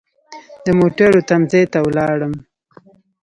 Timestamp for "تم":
1.29-1.41